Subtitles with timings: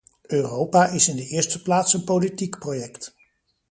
[0.29, 3.13] Europa is in de eerste plaats een politiek project.